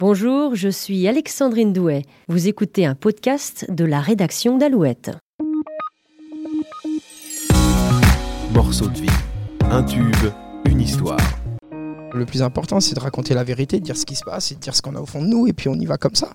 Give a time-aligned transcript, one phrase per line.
[0.00, 2.06] Bonjour, je suis Alexandrine Douet.
[2.26, 5.10] Vous écoutez un podcast de la rédaction d'Alouette.
[8.54, 9.10] Morceau de vie.
[9.60, 10.32] Un tube,
[10.64, 11.20] une histoire.
[12.14, 14.54] Le plus important, c'est de raconter la vérité, de dire ce qui se passe et
[14.54, 16.14] de dire ce qu'on a au fond de nous, et puis on y va comme
[16.14, 16.30] ça.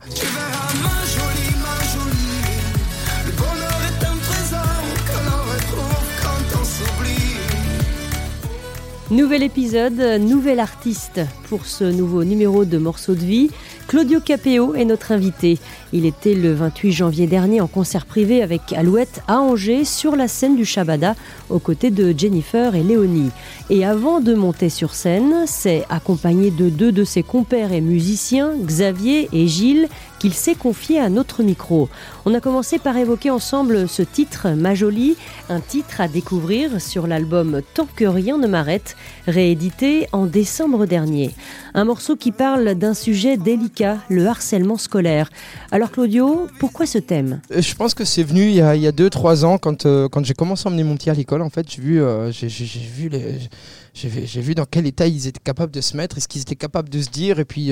[9.11, 13.51] Nouvel épisode, nouvel artiste pour ce nouveau numéro de Morceaux de vie.
[13.87, 15.59] Claudio Capéo est notre invité.
[15.93, 20.27] Il était le 28 janvier dernier en concert privé avec Alouette à Angers sur la
[20.27, 21.13] scène du Shabada
[21.51, 23.29] aux côtés de Jennifer et Léonie.
[23.69, 28.53] Et avant de monter sur scène, c'est accompagné de deux de ses compères et musiciens,
[28.59, 29.87] Xavier et Gilles,
[30.25, 31.87] qu'il s'est confié à notre micro.
[32.25, 35.17] On a commencé par évoquer ensemble ce titre, Ma Jolie,
[35.49, 38.95] un titre à découvrir sur l'album Tant que rien ne m'arrête,
[39.27, 41.29] réédité en décembre dernier.
[41.75, 45.29] Un morceau qui parle d'un sujet délicat, le harcèlement scolaire.
[45.71, 47.41] Alors Claudio, pourquoi ce thème?
[47.51, 50.33] Euh, Je pense que c'est venu il y a 2-3 ans quand, euh, quand j'ai
[50.33, 51.43] commencé à emmener mon petit à l'école.
[51.43, 53.35] En fait, j'ai vu, euh, j'ai, vu, les,
[53.93, 54.09] j'ai,
[54.41, 56.89] vu- dans quel état ils étaient capables de se mettre et ce qu'ils étaient capables
[56.89, 57.71] de se dire et puis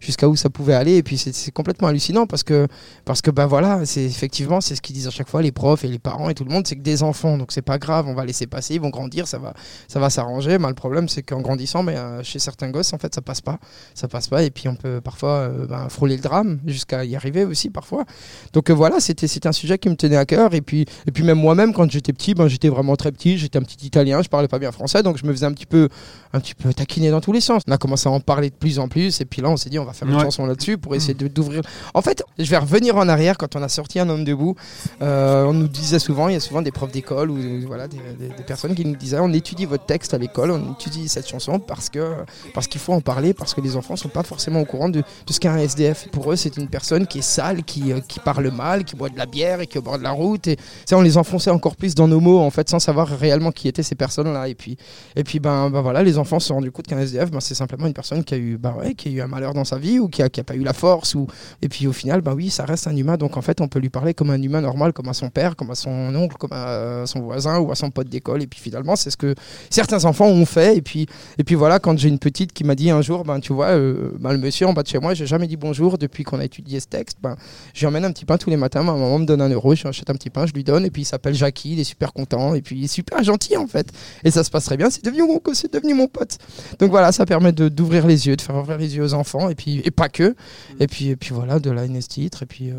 [0.00, 0.96] jusqu'à où ça pouvait aller.
[0.96, 2.66] Et puis c'est complètement hallucinant parce que,
[3.04, 5.84] parce que ben voilà, c'est effectivement c'est ce qu'ils disent à chaque fois les profs
[5.84, 7.38] et les parents et tout le monde, c'est que des enfants.
[7.38, 9.54] Donc c'est pas grave, on va laisser passer, ils vont grandir, ça va,
[9.88, 10.58] ça va s'arranger.
[10.58, 13.40] Mais le problème c'est qu'en grandissant, mais euh, chez certains gosses en fait ça passe
[13.40, 13.58] pas,
[13.94, 17.16] ça passe pas et puis on peut parfois euh, ben, frôler le drame jusqu'à y
[17.16, 18.04] arriver aussi parfois.
[18.52, 20.54] Donc euh, voilà, c'était c'était un sujet qui me tenait à cœur.
[20.54, 23.58] Et puis, et puis même moi-même, quand j'étais petit, ben, j'étais vraiment très petit, j'étais
[23.58, 25.88] un petit italien, je parlais pas bien français, donc je me faisais un petit peu,
[26.32, 27.62] un petit peu taquiner dans tous les sens.
[27.68, 29.70] On a commencé à en parler de plus en plus, et puis là, on s'est
[29.70, 30.22] dit, on va faire une Ouais.
[30.22, 31.62] chanson là-dessus pour essayer de- d'ouvrir.
[31.92, 34.56] En fait, je vais revenir en arrière quand on a sorti Un homme debout.
[35.02, 37.88] Euh, on nous disait souvent, il y a souvent des profs d'école ou euh, voilà,
[37.88, 37.98] des,
[38.46, 41.88] personnes qui nous disaient, on étudie votre texte à l'école, on étudie cette chanson parce
[41.88, 42.14] que
[42.52, 45.00] parce qu'il faut en parler, parce que les enfants sont pas forcément au courant de,
[45.00, 46.08] de ce qu'est un SDF.
[46.08, 49.08] Pour eux, c'est une personne qui est sale, qui, euh, qui parle mal, qui boit
[49.08, 50.46] de la bière et qui est au bord de la route.
[50.46, 50.58] Et
[50.92, 53.82] on les enfonçait encore plus dans nos mots, en fait, sans savoir réellement qui étaient
[53.82, 54.48] ces personnes-là.
[54.48, 54.76] Et puis,
[55.16, 57.54] et puis ben, ben voilà, les enfants se sont rendus compte qu'un SDF, ben, c'est
[57.54, 59.98] simplement une personne qui a eu, ben qui a eu un malheur dans sa vie
[59.98, 61.14] ou qui a, qui a pas eu la force.
[61.14, 61.26] Ou...
[61.64, 63.16] Et puis au final, ben oui, ça reste un humain.
[63.16, 65.56] Donc en fait, on peut lui parler comme un humain normal, comme à son père,
[65.56, 68.42] comme à son oncle, comme à euh, son voisin ou à son pote d'école.
[68.42, 69.34] Et puis finalement, c'est ce que
[69.70, 70.76] certains enfants ont fait.
[70.76, 71.06] Et puis,
[71.38, 73.68] et puis voilà, quand j'ai une petite qui m'a dit un jour, ben tu vois,
[73.68, 76.38] euh, ben, le monsieur en bas de chez moi, j'ai jamais dit bonjour depuis qu'on
[76.38, 77.16] a étudié ce texte.
[77.22, 77.34] Ben,
[77.72, 78.82] j'emmène un petit pain tous les matins.
[78.82, 80.84] Ma maman me donne un euro, je achète un petit pain, je lui donne.
[80.84, 82.54] Et puis il s'appelle Jackie, il est super content.
[82.54, 83.90] Et puis il est super gentil en fait.
[84.22, 84.90] Et ça se passe très bien.
[84.90, 86.36] C'est devenu mon, c'est devenu mon pote.
[86.78, 89.48] Donc voilà, ça permet d'ouvrir les yeux, de faire ouvrir les yeux aux enfants.
[89.48, 90.36] Et puis et pas que.
[90.78, 92.42] Et puis et puis voilà, de la NS titre.
[92.42, 92.74] Et puis euh,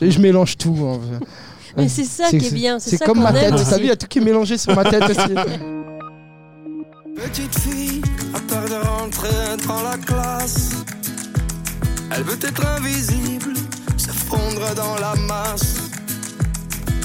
[0.00, 0.76] je, je mélange tout.
[0.84, 1.24] en fait.
[1.76, 3.54] Mais c'est ça qui est bien, c'est comme ma tête.
[3.56, 5.34] T'as vu, il y a tout qui est mélangé sur ma tête aussi.
[7.16, 8.02] Petite fille
[8.34, 10.70] a peur de rentrer dans la classe.
[12.14, 13.54] Elle veut être invisible,
[13.96, 15.76] se fondre dans la masse.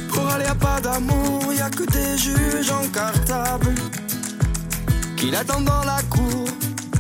[0.10, 3.76] Pour aller à pas d'amour, y a que des juges en cartable
[5.16, 6.46] qui l'attendent dans la cour.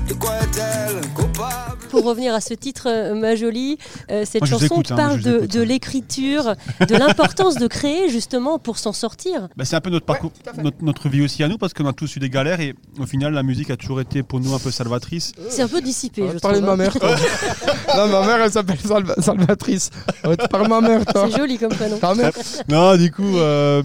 [0.07, 1.76] De quoi est-elle coupable?
[1.90, 3.78] Pour revenir à ce titre, euh, Ma Jolie,
[4.12, 5.66] euh, cette Moi, chanson écoute, hein, parle de, hein.
[5.66, 6.56] l'écriture,
[6.88, 9.48] de l'importance de créer justement pour s'en sortir.
[9.56, 10.31] Bah, c'est un peu notre parcours,
[10.62, 13.06] notre, notre vie aussi à nous, parce qu'on a tous eu des galères et au
[13.06, 15.31] final, la musique a toujours été pour nous un peu salvatrice.
[15.50, 16.53] C'est un peu dissipé, On va je trouve.
[16.56, 17.16] de ma mère, toi.
[17.96, 19.90] non, ma mère, elle s'appelle Salva- Salvatrice.
[20.24, 21.28] On va te parler de ma mère, toi.
[21.30, 21.98] C'est joli comme prénom.
[22.69, 23.81] Non, du coup, euh,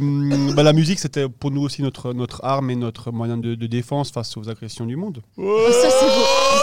[0.55, 3.67] bah, la musique, c'était pour nous aussi notre, notre arme et notre moyen de, de
[3.67, 5.23] défense face aux agressions du monde.
[5.37, 6.62] Ça, c'est beau.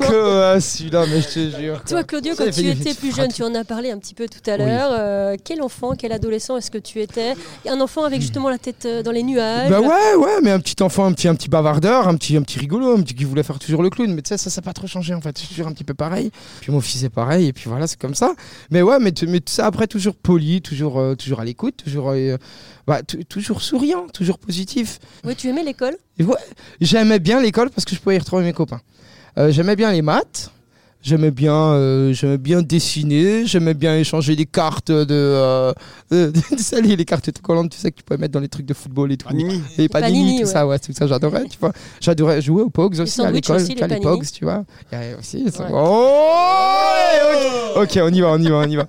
[0.00, 1.82] Que euh, celui-là, mais je te jure.
[1.84, 4.50] Toi, Claudio, quand tu étais plus jeune, tu en as parlé un petit peu tout
[4.50, 4.90] à l'heure.
[4.92, 7.34] euh, quel enfant, quel adolescent est-ce que tu étais?
[7.68, 9.70] Un enfant avec justement la tête euh, dans les nuages.
[9.70, 12.42] Bah ouais, ouais, mais un petit enfant, un petit, un petit bavardeur, un petit, un
[12.42, 14.12] petit rigolo, un petit qui voulait faire toujours le clown.
[14.12, 15.36] Mais tu sais, ça, ça n'a pas trop changé en fait.
[15.38, 16.30] C'est toujours un petit peu pareil.
[16.60, 18.34] Puis mon fils est pareil, et puis voilà, c'est comme ça.
[18.70, 22.36] Mais ouais, mais, mais ça après, toujours poli, toujours, euh, toujours à l'écoute, toujours, euh,
[22.86, 24.98] bah, toujours souriant, toujours positif.
[25.24, 25.96] Oui, tu aimais l'école?
[26.18, 26.36] Ouais,
[26.80, 28.80] j'aimais bien l'école parce que je pouvais y retrouver mes copains.
[29.38, 30.50] Euh, j'aimais bien les maths.
[31.02, 35.72] J'aimais bien, euh, j'aimais bien dessiner, j'aimais bien échanger des cartes de, euh,
[36.10, 38.66] de- tu sais, les, cartes autocollantes, tu sais que tu pouvais mettre dans les trucs
[38.66, 39.26] de football et tout.
[39.26, 39.62] Panini.
[39.78, 40.52] Et panini, panini, tout ouais.
[40.52, 41.72] ça, ouais, tout ça, j'adorais, tu vois.
[42.02, 44.00] J'adorais jouer aux Pogs aussi à l'école, aussi, les.
[44.00, 44.62] Pogs, tu vois.
[44.92, 45.70] Il y a aussi, ça- Ouais.
[45.72, 46.10] Oh,
[47.76, 47.82] ok.
[47.82, 48.84] ok, on y va, on y va, on y va.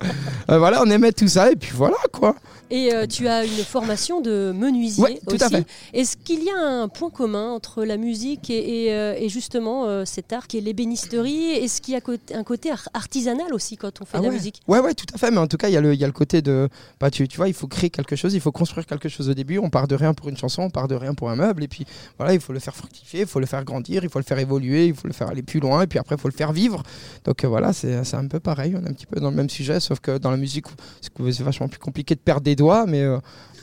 [0.50, 2.34] Euh, voilà, on aimait tout ça, et puis voilà, quoi.
[2.74, 5.54] Et euh, tu as une formation de menuisier Ouais, tout à aussi.
[5.56, 5.66] fait.
[5.92, 9.84] Est-ce qu'il y a un point commun entre la musique et, et, euh, et justement
[9.84, 11.50] euh, cet art qui est l'ébénisterie?
[11.50, 12.00] Est-ce qu'il y a
[12.34, 14.60] un côté ar- artisanal aussi quand on fait Ah de la musique?
[14.68, 15.30] Ouais, ouais, tout à fait.
[15.30, 16.68] Mais en tout cas, il y, a le- il y a le côté de.
[16.98, 19.34] Bah, tu, tu vois, il faut créer quelque chose, il faut construire quelque chose au
[19.34, 19.58] début.
[19.58, 21.62] On part de rien pour une chanson, on part de rien pour un meuble.
[21.62, 21.84] Et puis,
[22.16, 24.38] voilà, il faut le faire fructifier, il faut le faire grandir, il faut le faire
[24.38, 25.82] évoluer, il faut le faire aller plus loin.
[25.82, 26.82] Et puis après, il faut le faire vivre.
[27.24, 28.74] Donc voilà, c'est un peu pareil.
[28.80, 30.64] On est un petit peu dans le même sujet, sauf que dans la musique,
[31.02, 32.56] c'est que c'est vachement plus compliqué de perdre des
[32.86, 33.02] Mais.
[33.02, 33.18] euh,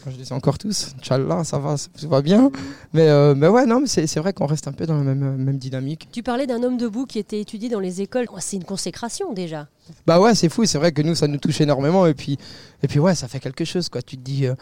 [0.09, 2.51] je les ai encore tous, Inch'Allah, ça va, ça va bien.
[2.93, 5.35] Mais, euh, mais ouais, non, mais c'est vrai qu'on reste un peu dans la même,
[5.35, 6.07] même dynamique.
[6.11, 8.27] Tu parlais d'un homme debout qui était étudié dans les écoles.
[8.39, 9.67] C'est une consécration déjà.
[10.05, 12.05] Bah ouais, c'est fou, c'est vrai que nous, ça nous touche énormément.
[12.07, 12.37] Et puis,
[12.83, 14.01] et puis ouais, ça fait quelque chose, quoi.
[14.01, 14.55] Tu te dis, euh,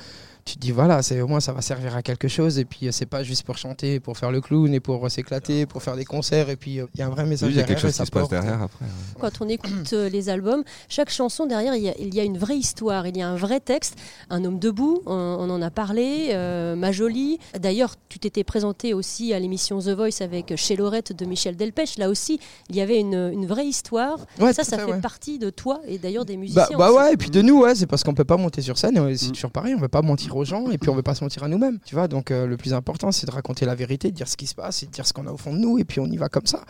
[0.45, 2.57] tu te dis voilà, c'est au moins ça va servir à quelque chose.
[2.57, 5.09] Et puis, euh, c'est pas juste pour chanter, pour faire le clown et pour euh,
[5.09, 6.49] s'éclater, pour faire des concerts.
[6.49, 8.05] Et puis, il y a un vrai message Oui, il y a quelque chose qui
[8.05, 8.85] se passe derrière après.
[8.85, 8.91] ouais.
[9.19, 12.37] Quand on écoute les albums, chaque chanson derrière, il y, a, il y a une
[12.37, 13.95] vraie histoire, il y a un vrai texte.
[14.29, 17.39] Un homme debout, on, on en a parlé, euh, Ma Jolie.
[17.59, 21.97] D'ailleurs, tu t'étais présenté aussi à l'émission The Voice avec Chez Lorette de Michel Delpech.
[21.97, 22.39] Là aussi,
[22.69, 24.19] il y avait une, une vraie histoire.
[24.39, 25.01] Ouais, ça, ça fait fait, ouais.
[25.01, 26.63] partie de toi et d'ailleurs des musiciens.
[26.71, 26.97] Bah, bah aussi.
[26.99, 29.29] ouais, et puis de nous, ouais, c'est parce qu'on peut pas monter sur scène, c'est
[29.29, 29.31] Mm.
[29.31, 31.43] toujours pareil, on veut pas mentir aux gens, et puis on veut pas se mentir
[31.43, 32.07] à nous-mêmes, tu vois.
[32.07, 34.55] Donc euh, le plus important, c'est de raconter la vérité, de dire ce qui se
[34.55, 36.17] passe, et de dire ce qu'on a au fond de nous, et puis on y
[36.17, 36.61] va comme ça.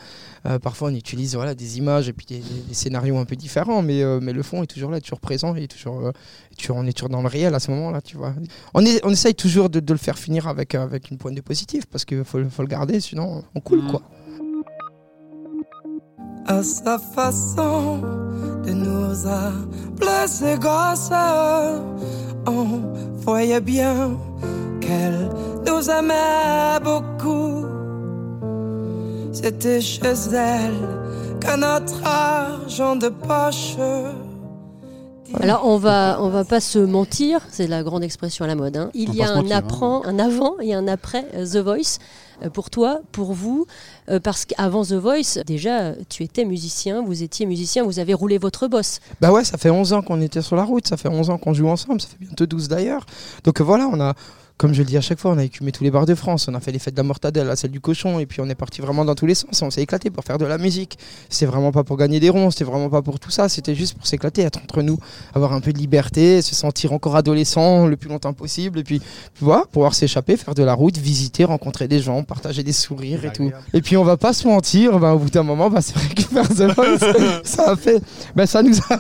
[0.46, 3.36] Euh, parfois, on utilise voilà des images et puis des, des- des scénarios un peu
[3.36, 6.12] différents, mais euh, mais le fond est toujours là, toujours présent, et toujours, euh,
[6.52, 8.34] et toujours- on est toujours dans le réel à ce moment-là, tu vois.
[8.74, 11.42] On, est, on essaye toujours de, de le faire finir avec avec une pointe de
[11.42, 13.92] positif, parce qu'il faut, le- faut le garder, sinon on coule Mm.
[13.92, 14.02] quoi.
[16.48, 18.00] À sa façon
[18.66, 21.10] de nous appeler ses gosses.
[22.48, 22.66] On
[23.22, 24.18] voyait bien
[24.82, 25.30] qu'elle
[25.68, 27.66] nous aimait beaucoup.
[29.32, 30.00] C'était chez
[30.34, 30.74] elle
[31.40, 33.76] que notre argent de poche.
[35.42, 38.78] Alors on va on va pas se mentir, c'est la grande expression à la mode.
[38.78, 38.90] hein.
[38.94, 39.60] Il On y a un mentir, hein.
[39.60, 42.00] apprend, un avant et un après euh, The Voice
[42.54, 43.66] pour toi, pour vous,
[44.10, 48.38] euh, parce qu'avant The Voice, déjà tu étais musicien, vous étiez musicien, vous avez roulé
[48.38, 49.00] votre boss.
[49.22, 51.38] Bah ouais, ça fait 11 ans qu'on était sur la route, ça fait 11 ans
[51.38, 53.06] qu'on joue ensemble, ça fait bientôt 12 d'ailleurs.
[53.44, 54.14] Donc euh, voilà, on a,
[54.58, 56.48] comme je le dis à chaque fois, on a écumé tous les bars de France,
[56.48, 58.50] on a fait les fêtes de la mortadelle, la celle du cochon, et puis on
[58.50, 60.98] est parti vraiment dans tous les sens, on s'est éclaté pour faire de la musique.
[61.30, 63.96] C'était vraiment pas pour gagner des ronds, c'était vraiment pas pour tout ça, c'était juste
[63.96, 64.98] pour s'éclater, être entre nous,
[65.36, 69.00] avoir un peu de liberté, se sentir encore adolescent le plus longtemps possible, et puis,
[69.00, 73.26] puis voilà, pouvoir s'échapper, faire de la route, visiter, rencontrer des gens, partager des sourires
[73.26, 73.52] et tout.
[73.74, 76.10] Et puis on va pas se mentir, bah, au bout d'un moment, bah, c'est vrai
[76.10, 76.22] que
[76.54, 78.02] The Voice, ça a fait,
[78.36, 79.00] bah, ça nous a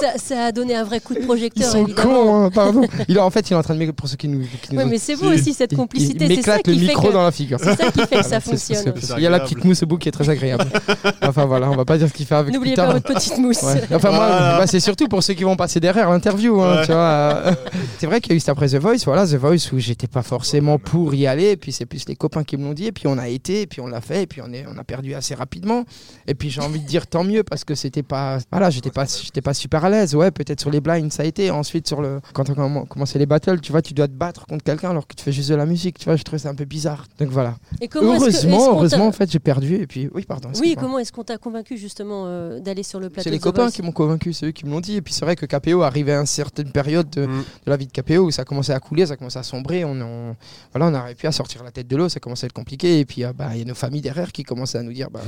[0.00, 2.12] Ça, ça a donné un vrai coup de Ils projecteur, sont évidemment.
[2.24, 2.82] cons, hein, pardon.
[3.08, 4.40] Il est, en fait, il est en train de pour ceux qui nous.
[4.62, 6.74] Qui nous Ouais, mais c'est beau aussi cette il- complicité, Il c'est ça m'éclate le
[6.74, 7.58] micro que dans la figure.
[7.60, 8.94] c'est ça qui fait que ça c'est- fonctionne.
[9.16, 10.64] Il y a la petite mousse au bout qui est très agréable.
[11.22, 13.62] enfin voilà, on va pas dire ce qu'il fait avec N'oubliez pas votre petite mousse.
[13.62, 13.82] Ouais.
[13.94, 14.58] Enfin moi, Voilà.
[14.58, 16.60] bah, c'est surtout pour ceux qui vont passer derrière l'interview.
[16.60, 16.86] hein, Ouais.
[16.90, 17.54] euh.
[17.98, 20.06] c'est vrai qu'il y a eu cet après The Voice, voilà The Voice où j'étais
[20.06, 22.86] pas forcément pour y aller, et puis c'est plus les copains qui me l'ont dit,
[22.86, 24.78] et puis on a été, et puis on l'a fait, et puis on est, on
[24.78, 25.84] a perdu assez rapidement.
[26.26, 29.04] Et puis j'ai envie de dire tant mieux parce que c'était pas, voilà, j'étais pas,
[29.06, 30.14] j'étais pas super à l'aise.
[30.14, 31.50] Ouais, peut-être sur les blinds ça a été.
[31.50, 34.46] Ensuite sur le, quand on comm- commençait les battles, tu vois, tu dois te battre
[34.46, 35.98] contre quelqu'un alors que tu fais juste de la musique.
[35.98, 37.06] Tu vois, je trouvais ça un peu bizarre.
[37.18, 37.56] Donc voilà.
[37.80, 40.50] Et comment que- heureusement, heureusement en fait j'ai perdu, et puis oui pardon.
[40.60, 43.62] Oui, comment est-ce qu'on t'a convaincu justement euh, d'aller sur le plateau C'est les copains
[43.64, 44.96] Voice qui m'ont convaincu, c'est eux qui me l'ont dit.
[44.96, 47.44] Et puis c'est vrai que KPO arrivait à une certaine période de, Mm.
[47.66, 49.84] de la vie de KPO où ça commençait à couler, ça commençait à sombrer.
[49.84, 50.36] On, on-
[50.72, 53.00] voilà, on n'arrivait plus à sortir la tête de l'eau, ça commençait à être compliqué.
[53.00, 55.10] Et puis euh, bah, il y a nos familles derrière qui commençaient à nous dire
[55.10, 55.20] bah,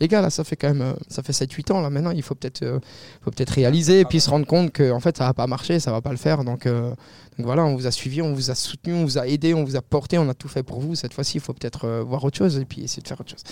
[0.00, 2.22] les gars, là ça fait quand même euh, ça fait 7-8 ans là maintenant, il
[2.22, 2.78] faut peut-être euh,
[3.22, 5.92] faut peut-être réaliser puis se rendre compte que en fait ça va pas marcher, ça
[5.92, 6.44] va pas le faire.
[6.44, 6.90] Donc, euh,
[7.38, 9.64] donc voilà, on vous a suivi, on vous a soutenu, on vous a aidé, on
[9.64, 10.94] vous a porté, on a tout fait pour vous.
[10.96, 13.30] Cette fois-ci, il faut peut-être euh, voir autre chose et puis essayer de faire autre
[13.30, 13.44] chose.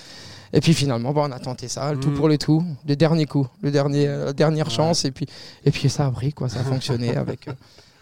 [0.53, 2.15] Et puis finalement, bah, on a tenté ça, le tout Mm.
[2.15, 5.27] pour le tout, le dernier coup, le dernier, euh, la dernière chance, et puis,
[5.65, 7.49] et puis ça a pris, quoi, ça a fonctionné avec,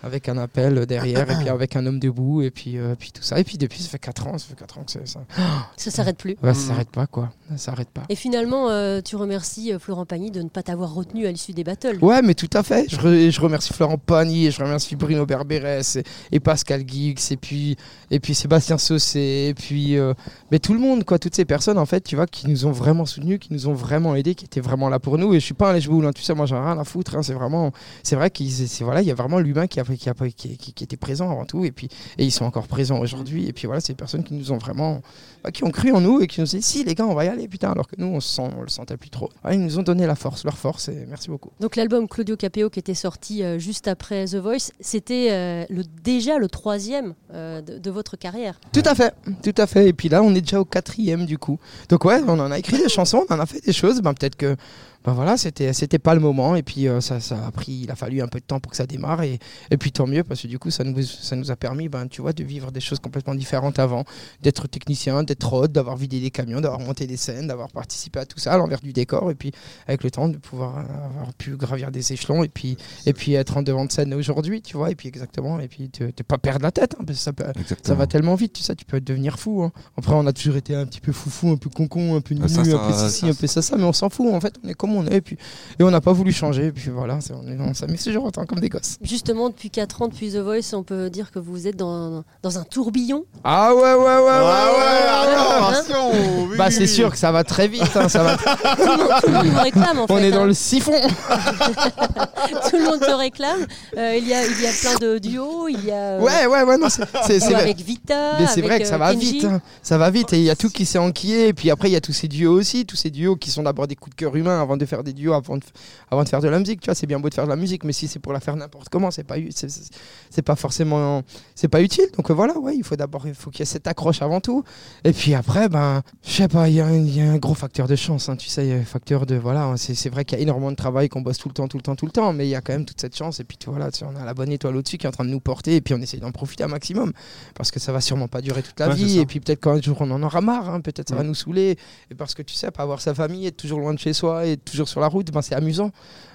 [0.02, 3.22] avec un appel derrière, et puis avec un homme debout, et puis, euh, puis tout
[3.22, 3.38] ça.
[3.40, 5.20] Et puis depuis, ça fait 4 ans, ça fait 4 ans que c'est ça.
[5.76, 6.36] Ça s'arrête plus.
[6.42, 6.68] Ouais, ça Mm.
[6.68, 8.02] s'arrête pas, quoi, ça s'arrête pas.
[8.08, 11.52] Et finalement, euh, tu remercies euh, Florent Pagny de ne pas t'avoir retenu à l'issue
[11.52, 11.98] des battles.
[12.02, 12.86] Ouais, mais tout à fait.
[12.88, 17.14] Je, re- je remercie Florent Pagny, et je remercie Bruno Berberes et, et Pascal Guix
[17.30, 17.76] et puis
[18.10, 20.14] et puis Sébastien Saucé et puis euh,
[20.50, 22.72] mais tout le monde quoi, toutes ces personnes en fait, tu vois, qui nous ont
[22.72, 25.34] vraiment soutenus, qui nous ont vraiment aidés, qui étaient vraiment là pour nous.
[25.34, 27.16] Et je suis pas un lèche-boule, hein, tu sais, moi j'en ai rien à foutre.
[27.16, 27.72] hein, c'est vraiment,
[28.02, 30.56] c'est vrai qu'il c'est voilà, il y a vraiment l'humain qui a qui, a, qui,
[30.56, 31.88] qui- qui était présent avant tout et puis
[32.18, 33.46] et ils sont encore présents aujourd'hui.
[33.48, 35.00] Et puis voilà, c'est des personnes qui nous ont vraiment,
[35.44, 37.14] bah, qui ont cru en nous et qui nous ont dit si les gars, on
[37.14, 39.30] va y aller putain, alors que nous on se sent, on le sentait plus trop.
[39.50, 41.50] Ils nous ont donné la force, leur force et merci beaucoup.
[41.60, 45.82] Donc l'album Claudio Capeo qui était sorti euh, juste après The Voice, c'était euh, le,
[46.02, 48.58] déjà le troisième euh, de, de votre carrière.
[48.72, 49.88] Tout à fait, tout à fait.
[49.88, 51.58] Et puis là, on est déjà au quatrième du coup.
[51.88, 54.00] Donc ouais, on en a écrit des chansons, on en a fait des choses.
[54.02, 54.56] Ben, peut-être que
[55.04, 56.56] ben voilà, c'était c'était pas le moment.
[56.56, 58.76] Et puis ça, ça a pris, il a fallu un peu de temps pour que
[58.76, 59.22] ça démarre.
[59.22, 59.38] Et,
[59.70, 62.06] et puis tant mieux parce que du coup, ça nous ça nous a permis, ben
[62.08, 64.04] tu vois, de vivre des choses complètement différentes avant,
[64.42, 68.26] d'être technicien, d'être hôte, d'avoir vidé des camions, d'avoir monté des scènes, d'avoir participé à
[68.26, 69.30] tout ça, à l'envers du décor.
[69.30, 69.52] Et puis
[69.86, 73.56] avec le temps, de pouvoir avoir pu gravir des échelons et puis et puis être
[73.56, 74.90] en devant de scène aujourd'hui, tu vois.
[74.90, 75.60] Et puis exactement.
[75.60, 77.44] Et puis te pas perdre la tête, hein, parce que ça, peut-
[77.82, 79.62] ça va tellement vite, tu sais, tu peux devenir fou.
[79.62, 79.72] hein.
[79.96, 82.48] Après, on a toujours été un petit peu foufou, un peu concon, un peu Ah,
[82.48, 84.26] ça, un peu ça, ceci, ça, un peu ça, ça, mais on s'en fout.
[84.32, 85.36] En fait, on est comme on est, et puis
[85.78, 86.66] et on n'a pas voulu changer.
[86.66, 87.18] Et puis voilà,
[87.60, 88.98] on, s'amuse toujours autant comme des gosses.
[89.02, 92.58] Justement, depuis 4 ans, depuis The Voice, on peut dire que vous êtes dans, dans
[92.58, 93.24] un tourbillon.
[93.44, 95.70] Ah ouais, ouais, ouais, ouais, Ah ouais.
[95.72, 96.88] ouais, attention oui, Bah oui, c'est oui.
[96.88, 97.82] sûr que ça va très vite.
[97.96, 98.36] hein, ça va.
[98.76, 100.28] Tout le monde, tout le monde vous réclame en On fait.
[100.28, 100.46] est dans hein.
[100.46, 100.92] le siphon.
[102.70, 103.66] Tout le monde te réclame.
[103.96, 105.68] Euh, il, y a, il y a plein de duos.
[105.68, 107.54] Il y a euh, Ouais, ouais, ouais, non, c'est c'est- vrai.
[107.62, 108.38] avec Vita.
[108.38, 109.32] Mais c'est vrai que ça euh, va Kenji.
[109.32, 109.60] vite, hein.
[109.82, 111.92] ça va vite et il y a tout qui s'est enquillé et puis après il
[111.92, 114.20] y a tous ces duos aussi, tous ces duos qui sont d'abord des coups de
[114.20, 115.62] cœur humains avant de faire des duos, avant de,
[116.10, 117.56] avant de faire de la musique, tu vois, c'est bien beau de faire de la
[117.56, 121.22] musique mais si c'est pour la faire n'importe comment, c'est pas c'est- pas forcément
[121.54, 122.06] c'est pas utile.
[122.16, 124.62] Donc voilà, ouais, il faut d'abord il faut qu'il y ait cette accroche avant tout.
[125.04, 127.38] Et puis après ben je sais pas, il y, a un- il y a un
[127.38, 129.94] gros facteur de chance, hein, tu sais, il y a un facteur de voilà, c'est
[129.94, 131.82] c'est vrai qu'il y a énormément de travail qu'on bosse tout le temps tout le
[131.82, 133.40] temps tout le temps mais il y a quand même toute cette chance.
[133.40, 135.24] Et puis tu voilà, tu on a la bonne étoile au-dessus qui est en train
[135.24, 137.12] de nous porter et puis on essaie d'en profiter un maximum
[137.54, 139.18] parce que ça va sûrement pas durer toute la Ouais, vie.
[139.20, 141.76] et puis peut-être qu'un jour on en aura marre hein, peut-être ça va nous saouler.
[142.10, 144.46] Et parce que tu sais pas avoir sa famille être toujours loin de chez soi
[144.46, 145.90] et toujours sur la route ben c'est amusant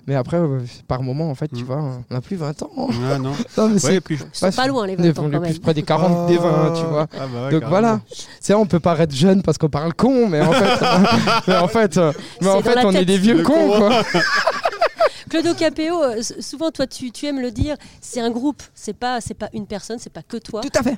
[0.07, 1.67] mais après euh, par moment en fait tu Mm.
[1.67, 2.69] vois on a plus 20 ans
[3.11, 3.31] Ah non.
[3.57, 5.73] Non, mais Ouais, pas loin les on est 20 ans on est quand plus près
[5.73, 7.69] des 40 des 20 tu vois Ah bah ouais, donc carrément.
[7.69, 8.01] voilà
[8.39, 10.85] c'est on peut paraître jeune parce qu'on parle con mais en fait
[11.47, 13.77] mais en fait euh, mais en fait on est des vieux Le cons con.
[13.77, 14.03] quoi
[15.29, 19.21] Claudio Capéo, euh, souvent toi tu, tu aimes le dire, c'est un groupe, c'est pas
[19.21, 20.59] c'est pas une personne, c'est pas que toi.
[20.61, 20.97] Tout à fait.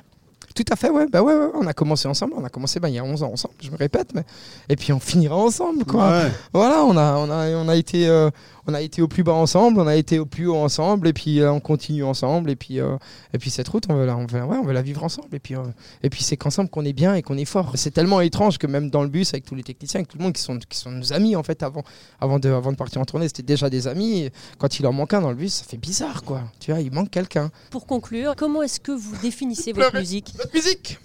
[0.56, 1.06] Tout à fait, ouais.
[1.10, 2.34] Bah ouais, ouais, on a commencé ensemble.
[2.36, 4.10] On a commencé bah, il y a 11 ans ensemble, je me répète.
[4.14, 4.24] Mais...
[4.68, 6.08] Et puis on finira ensemble, quoi.
[6.10, 6.32] Ouais.
[6.52, 8.30] Voilà, on a, on a, on a été, euh,
[8.66, 11.12] on a été au plus bas ensemble, on a été au plus haut ensemble, et
[11.12, 12.96] puis euh, on continue ensemble, et puis, euh,
[13.32, 15.34] et puis cette route, on veut la, on veut, ouais, on veut la vivre ensemble,
[15.34, 15.62] et puis, euh,
[16.02, 17.72] et puis c'est qu'ensemble qu'on est bien et qu'on est fort.
[17.74, 20.24] C'est tellement étrange que même dans le bus, avec tous les techniciens, avec tout le
[20.24, 21.84] monde qui sont, qui sont nos amis en fait avant,
[22.20, 24.20] avant de, avant de partir en tournée, c'était déjà des amis.
[24.20, 26.42] Et quand il en manque un dans le bus, ça fait bizarre, quoi.
[26.60, 27.50] Tu vois, il manque quelqu'un.
[27.70, 30.98] Pour conclure, comment est-ce que vous définissez votre musique Notre musique.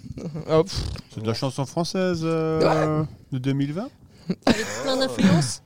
[0.50, 0.64] Oh,
[1.14, 3.88] C'est de la chanson française euh, de 2020
[4.46, 5.62] Avec plein d'influences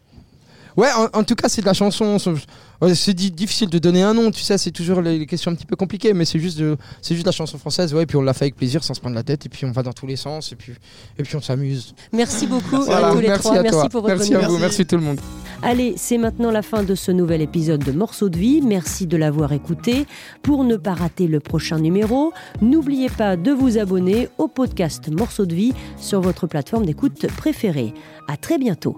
[0.76, 2.18] Ouais, en, en tout cas, c'est de la chanson.
[2.18, 5.64] c'est- di- difficile de donner un nom, tu sais, c'est toujours les, questions un petit
[5.66, 6.76] peu compliquées, mais c'est juste, de,
[7.08, 9.00] juste de la chanson française, ouais, et puis on l'a fait avec plaisir sans se
[9.00, 10.72] prendre la tête, et puis on va dans tous les sens, et puis,
[11.18, 11.94] et puis on s'amuse.
[12.12, 13.58] Merci beaucoup Voilà, à tous les merci trois.
[13.58, 13.88] à merci toi.
[13.88, 15.20] pour votre merci à vous, merci tout le monde.
[15.62, 18.60] Allez, c'est maintenant la fin de ce nouvel épisode de Morceaux de vie.
[18.60, 20.04] Merci de l'avoir écouté.
[20.42, 25.46] Pour ne pas rater le prochain numéro, n'oubliez pas de vous abonner au podcast Morceaux
[25.46, 27.94] de vie sur votre plateforme d'écoute préférée.
[28.28, 28.96] À très bientôt.